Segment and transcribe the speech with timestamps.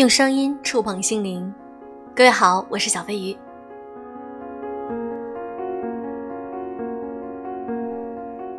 [0.00, 1.52] 用声音触碰心灵，
[2.16, 3.36] 各位好，我是小飞鱼。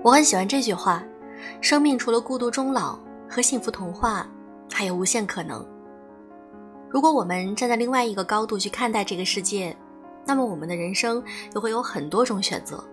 [0.03, 1.03] 我很喜欢这句话：
[1.59, 2.95] 生命除了孤独终老
[3.27, 4.29] 和幸福童话，
[4.71, 5.67] 还有无限可能。
[6.87, 9.75] 如果我们站在另外一个高度去看待这个世界，
[10.27, 12.83] 那么我们的人生就会有很多种选择。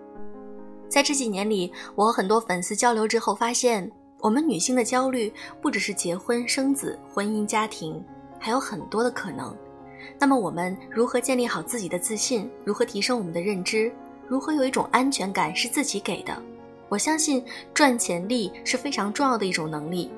[0.88, 5.30] 在这几年里，我和很多粉丝交流之后发现，我们女性的焦虑
[5.60, 8.02] 不只是结婚生子、婚姻家庭。
[8.38, 9.54] 还有很多的可能，
[10.18, 12.48] 那么我们如何建立好自己的自信？
[12.64, 13.92] 如何提升我们的认知？
[14.26, 16.36] 如何有一种安全感是自己给的？
[16.88, 20.10] 我相信赚钱力是非常重要的一种能力。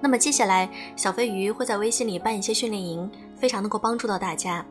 [0.00, 4.64] 那么接下来，小飞鱼会在微信里办一些训练营，非常能够帮助到大家。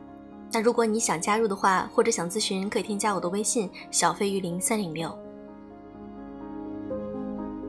[0.52, 5.16] 那如果你想加入的话，或者想咨询，可以添加我的微信小飞鱼零三零六。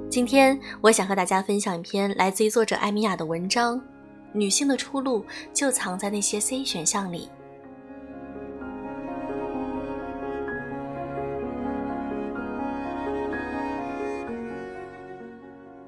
[0.09, 3.81] 今天我想和大家分享一篇来自于作者艾米亚的文章。
[4.37, 7.29] 女性的出路就藏在那些 C 选项里。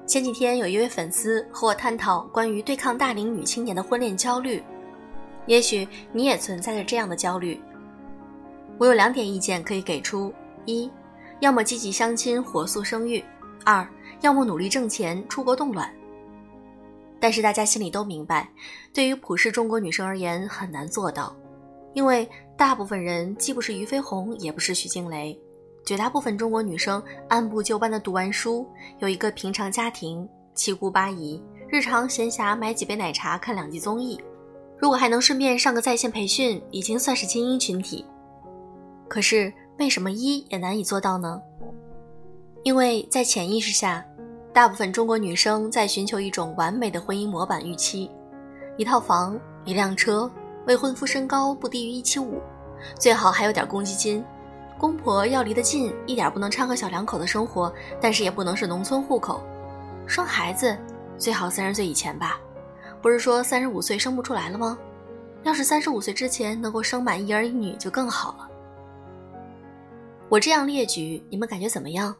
[0.06, 4.60] 前几天有一位粉丝和我探讨关于对抗大龄女青年的婚恋焦虑，
[5.46, 7.60] 也许你也存在着这样的焦虑。
[8.76, 10.90] 我有两点意见可以给出：一，
[11.38, 13.22] 要么积极相亲，火速生育；
[13.64, 13.86] 二，
[14.20, 15.88] 要么努力挣钱，出国冻卵。
[17.20, 18.48] 但是大家心里都明白，
[18.94, 21.36] 对于普世中国女生而言很难做到，
[21.92, 22.26] 因为
[22.56, 25.38] 大部分人既不是俞飞鸿，也不是徐静蕾，
[25.84, 28.66] 绝大部分中国女生按部就班的读完书，
[29.00, 34.18] 有一个平常家庭，七姑八姨，日常闲暇买几杯奶茶，看两集综艺，
[34.78, 38.06] 如果还能顺便上个在线培训，已经算是精英群体。
[39.08, 41.42] 可是为什么一也难以做到呢？
[42.62, 44.02] 因为在潜意识下。
[44.52, 48.10] 大部分中国女生在寻求一种完美的婚姻模板预期：
[48.76, 50.28] 一套房、一辆车，
[50.66, 52.40] 未婚夫身高不低于一七五，
[52.98, 54.24] 最好还有点公积金，
[54.76, 59.40] 公婆要离得近，一点不能掺和小两口的生活，但是也不能是农村户口。
[60.04, 60.76] 生孩子
[61.16, 62.40] 最好三十岁以前吧，
[63.00, 64.76] 不是说三十五岁生不出来了吗？
[65.44, 68.48] 要是三十五岁之前能够生满一儿一女就更好了。
[70.28, 72.14] 我这样列举，你们感觉怎么样？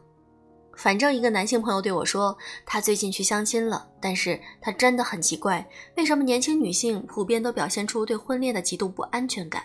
[0.75, 9.61] 反正一个男性朋友对我说，他最近去相亲了，但是他真的很奇怪，为什么年轻女性普遍都表现出对婚恋的极度不安全感？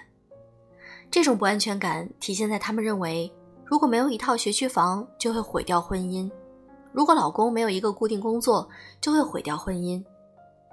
[1.11, 3.33] 这种不安全感体现在他们认为，
[3.65, 6.31] 如果没有一套学区房，就会毁掉婚姻；
[6.93, 8.69] 如果老公没有一个固定工作，
[9.01, 10.05] 就会毁掉婚姻；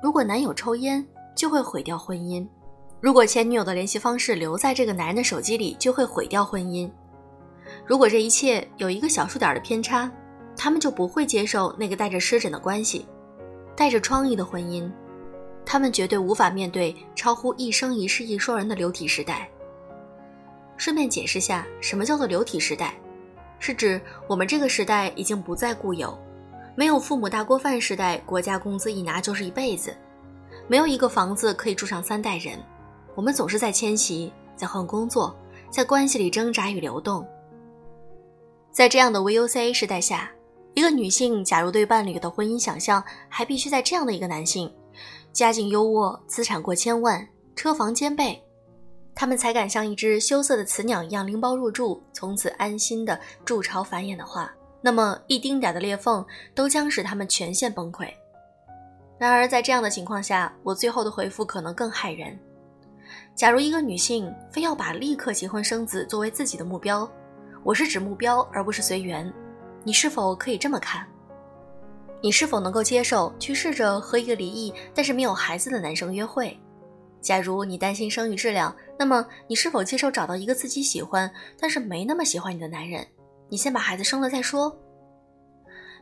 [0.01, 1.05] 如果男友抽烟，
[1.35, 2.45] 就会毁掉婚姻；
[2.99, 6.91] 如果前女友的联系方式留在这个男人的手机里，就会毁掉婚姻；
[7.85, 10.11] 如果这一切有一个小数点的偏差。
[10.55, 13.05] 他们就不会接受那个带着湿疹的关系，
[13.75, 14.89] 带着疮痍的婚姻，
[15.65, 19.49] 他们绝对无法面对超乎一生一世一双人的流体时代。
[20.77, 22.93] 顺便解释下，什么叫做流体时代？
[23.59, 26.17] 是指我们这个时代已经不再固有，
[26.75, 29.95] 没有父母大锅饭时代，国家工资一拿就是一辈子，
[30.67, 32.59] 没有一个房子可以住上三代人，
[33.15, 35.35] 我们总是在迁徙，在换工作，
[35.69, 37.25] 在关系里挣扎与流动。
[38.71, 40.29] 在这样的 VUCA 时代下。
[40.73, 44.73] 一个女性，假如对伴侣的婚姻想象还必须在这样的一个男性，
[45.31, 48.43] 家境优渥、资产过千万、车房兼备，
[49.13, 54.51] 他们才敢像一只羞涩的雌鸟一样拎包入住，从此安心的筑巢繁衍的话，
[54.81, 56.25] 那么一丁点的裂缝
[56.55, 58.07] 都将使他们全线崩溃。
[59.19, 62.37] 然而，在这样的情况下，我最后的回复可能更骇人：
[63.35, 67.07] 假如一个女性非要把立刻结婚生子作为自己的目标，
[67.63, 69.31] 我是指目标而不是随缘。
[69.83, 71.05] 你是否可以这么看？
[72.21, 76.57] 你是否能够接受去试着和一个离异但是没有孩子的男生约会？
[77.19, 81.29] 假如你担心生育质量，那么你是否接受找到一个自己喜欢
[81.59, 83.05] 但是没那么喜欢你的男人？
[83.49, 84.73] 你先把孩子生了再说。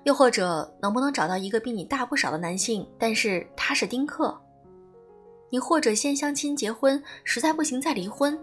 [0.03, 4.39] 又或者能不能找到一个比你大不少的男性，但是他是丁克？
[5.49, 8.39] 你或者先相亲结婚，实在不行再离婚？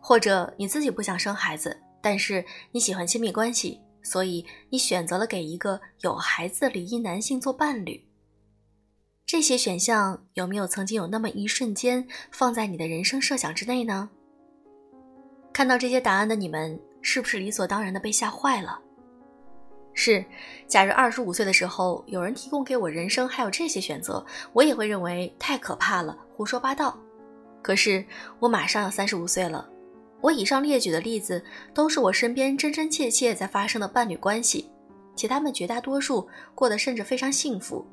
[0.00, 3.80] 或者你自己不想生孩子，但是你喜欢亲密关系？
[4.02, 8.06] 所以你选择了给一个有孩子的离异男性做伴侣。
[9.24, 14.10] 这些选项有没有曾经有那么一瞬间放在你的人生设想之内呢？
[15.52, 18.80] 看到这些答案的你们，是不是理所当然的被吓坏了？
[19.94, 20.24] 是，
[20.66, 26.98] 假如二十五岁的时候有人提供给我人生还有这些选择，我也会认为太可怕了，胡说八道。
[27.62, 28.04] 可是
[28.40, 29.69] 我马上要三十五岁了。
[30.20, 34.70] 我以上列举的例子，都是我身边真真切切在发生的伴侣关系，
[35.16, 37.84] 且他们绝大多数过得甚至非常幸福。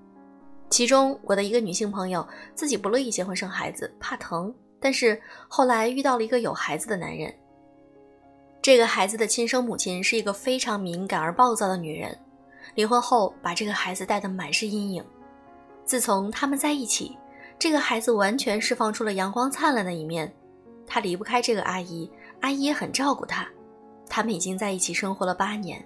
[0.70, 7.34] 其中，我的一个女性朋友自己不乐意结婚生孩子，怕疼，但是后来遇到了一个有孩子的男人。
[8.62, 12.18] 这个孩子的亲生母亲是一个非常敏感而暴躁的女人，
[12.76, 15.02] 离婚后把这个孩子带得满是阴影。
[15.86, 17.18] 自从他们在一起，
[17.58, 20.30] 这个孩子完全释放出了阳光灿烂的一面。
[20.86, 22.10] 他离不开这个阿姨，
[22.42, 23.48] 阿姨也很照顾他。
[24.10, 25.84] 他们已经在一起生活了八年。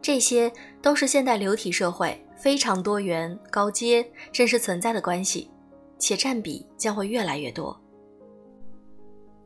[0.00, 5.50] 这些都是现代流体社会非常多元、高阶、真实存在的关系，
[5.98, 7.78] 且占比将会越来越多。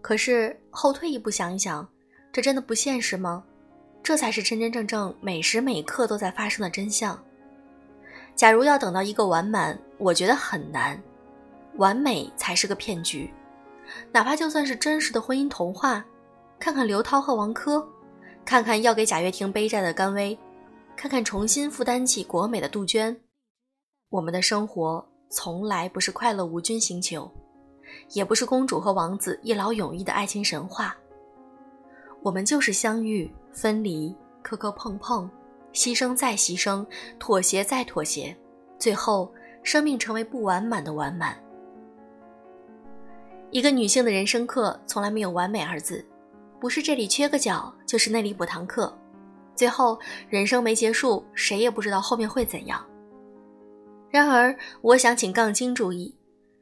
[0.02, 1.88] 可是后退一步想一想，
[2.31, 3.43] 这真的不现实吗？
[4.02, 7.19] 这才是真真正正每时每刻都在发生的真相。
[8.34, 11.00] 假如要等到一个完满，我觉得很难。
[11.76, 13.31] 完美才是个骗局。
[14.13, 16.05] 哪怕就算是真实的婚姻童话，
[16.59, 17.85] 看看刘涛和王珂，
[18.45, 20.39] 看看要给贾跃亭背债的甘薇，
[20.97, 23.19] 看看重新负担起国美的杜鹃，
[24.09, 27.31] 我们的生活从来不是快乐无菌星球，
[28.11, 30.97] 也不是公主和王子一劳永逸的爱情神话。
[32.23, 35.31] 我们就是相遇、分离、磕磕碰碰、
[35.73, 36.87] 牺牲再牺牲、
[37.19, 38.37] 妥协再妥协，
[38.79, 39.33] 最后
[39.63, 41.37] 生命成为不完满的完满。
[43.52, 46.05] 一个女性的人生课从来没有完美二字，
[46.61, 48.97] 不是这里缺个角，就是那里补堂课，
[49.56, 49.99] 最后
[50.29, 52.85] 人生没结束，谁也不知道后面会怎样。
[54.08, 56.14] 然而，我想请杠精注意，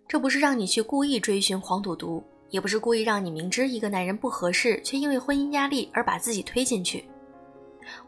[0.07, 7.05] 这不是让你去故意追寻黄赌毒，也不是故意让你明知一个男人不合适，却因为婚姻压力而把自己推进去。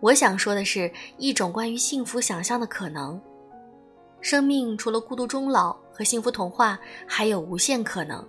[0.01, 3.21] 我想说的是一种关于幸福想象的可能，
[4.23, 8.27] 生命除了孤独终老和幸福童话，还有无限可能。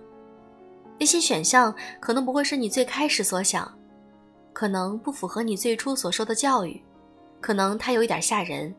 [1.02, 3.76] 那些选项可能不会是你最开始所想，
[4.52, 6.80] 可能不符合你最初所受的教育，
[7.40, 8.72] 可能它有一点吓人，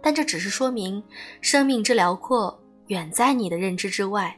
[0.00, 1.04] 但这只是说明
[1.42, 4.34] 生命之辽阔远在你的认知之外。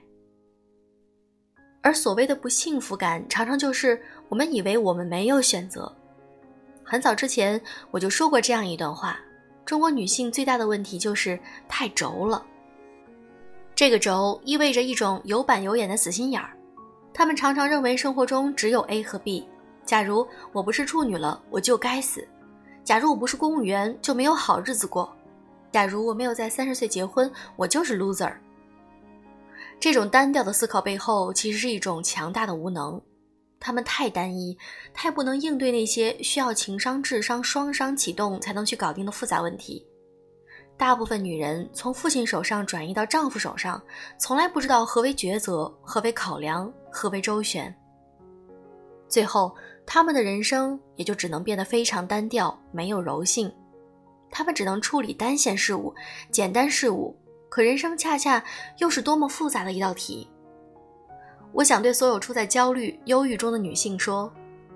[1.80, 5.94] 而所谓的不幸福感，常常就是我们以为我们没有选择。
[6.82, 7.62] 很早之前
[7.92, 9.16] 我就说过这样一段话：
[9.64, 11.38] 中国女性最大的问题就是
[11.68, 12.44] 太轴了。
[13.76, 16.56] 这个轴意味着一种有板有眼的死心眼儿。
[17.12, 19.46] 他们常常认为生活中只有 A 和 B。
[19.84, 22.20] 假如我不是处女了，我就该死；
[22.84, 25.08] 假如我不是公务员，就没有好日子过；
[25.72, 28.32] 假如我没有在三十岁结婚，我就是 loser。
[29.80, 33.00] 这种单调的思考背后，其实是一种强大的无能。
[33.58, 34.56] 他们太单一，
[34.94, 39.84] 太不能应对那些需要情商、智商双商启动才能去搞定的复杂问题。
[40.76, 43.82] 大部分女人从父亲手上转移到丈夫手上，
[44.18, 47.74] 从来不知道何为抉择，何为考量，何为周旋。
[49.08, 49.54] 最后，
[49.86, 53.52] 他们的人生也就只能变得非常单调，没有柔性。
[54.30, 55.92] 他们只能处理单线事物、
[56.30, 57.16] 简单事物，
[57.48, 58.42] 可人生恰恰
[58.78, 60.28] 又是多么复杂的一道题。
[61.52, 64.32] 我想对所有处在焦虑、忧郁中的女性说：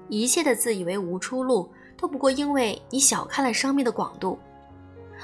[0.09, 4.37] 一切的自以为无出路，都不过因为你小看了生命的广度。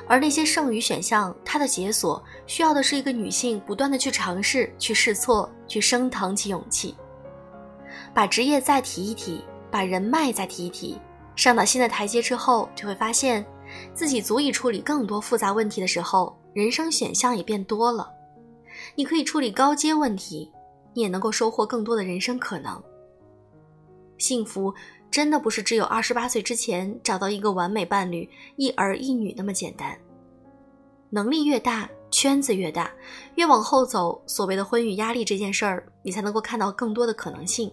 [0.07, 6.95] 而那些剩余选项，它的解锁需要的是一个女性不断的去尝试、去试错、去升腾起勇气，
[8.15, 10.99] 把职业再提一提，把人脉再提一提，
[11.37, 13.45] 上到新的台阶之后，就会发现
[13.95, 18.11] 自己足以处理更多复杂问题的时候，人生选项也变多了。
[18.95, 20.51] 你可以处理高阶问题，
[20.95, 22.83] 你也能够收获更多的人生可能。
[24.21, 24.73] 幸福。
[25.11, 29.99] 真的不是只有二十八岁之前找到一个完美伴侣、一儿一女那么简单。
[31.11, 32.89] 能力越大，圈子越大，
[33.35, 37.69] 越往后走，所谓的婚育压力这件事儿，你才能够看到更多的可能性，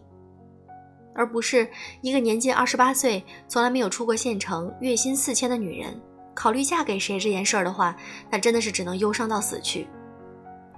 [1.13, 1.70] 而不是
[2.01, 5.96] 一个年近二十八岁、从来没有出过县城、月薪四千的女人
[6.34, 7.96] 考虑嫁给谁这件事儿的话，
[8.32, 9.88] 那真的是只能忧伤到死去，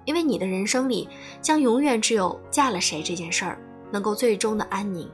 [0.03, 1.07] 因为你的人生里
[1.41, 3.57] 将永远只有嫁了谁这件事儿
[3.93, 5.09] 能够最终的安宁。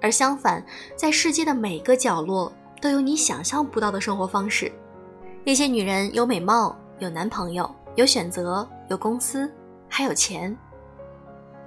[0.00, 0.64] 而相反，
[0.96, 4.70] 在世界的每个角落都有你想象不到的生活方式。
[5.44, 9.50] 那些女人有美貌，有男朋友，有选择，有公司，
[9.88, 10.56] 还有钱。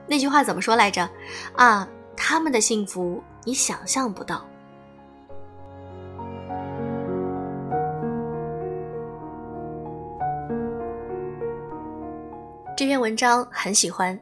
[0.08, 1.10] 那句话怎么说来着？
[1.56, 4.46] 啊，他们的幸福你想象不到。
[12.76, 14.20] 这篇文章很喜欢。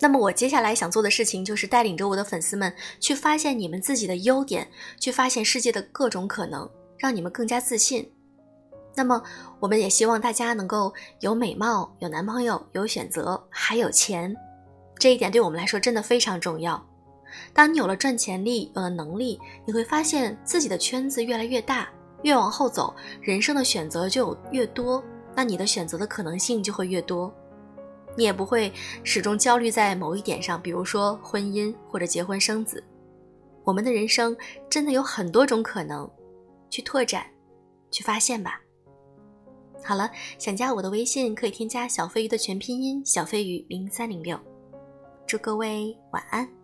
[0.00, 8.10] 那么我接下来想做的事情，就是带领着我的粉丝们去发现你们自己的优点，去发现世界的各种可能，让你们更加自信。
[8.96, 9.22] 那么，
[9.60, 14.34] 我们也希望大家能够有美貌、有男朋友、有选择，还有钱。
[14.98, 16.84] 这一点对我们来说真的非常重要。
[17.52, 21.88] 当你有了赚钱力，有了能力，你会发现自己的圈子越来越大，
[22.22, 25.02] 越往后走，人生的选择就越多，
[25.34, 27.34] 那你的选择的可能性就会越多，
[28.16, 32.82] 你也不会始终焦虑在某一点上，比如说婚姻或者结婚生子。
[33.64, 34.36] 我们的人生
[34.68, 36.10] 真的有很多种可能，
[36.68, 37.26] 去拓展，
[37.90, 38.60] 去发现吧。
[39.82, 44.38] 好了，想加我的微信可以添加小飞鱼的全拼音小飞鱼零三零六。
[45.26, 46.63] 祝各位晚安。